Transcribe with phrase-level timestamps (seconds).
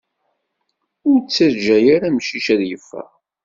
[1.09, 3.09] Ur ttaǧa ara amcic ad yeffeɣ